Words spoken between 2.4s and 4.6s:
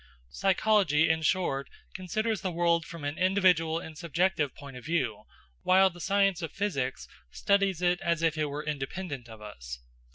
the world from an individual and subjective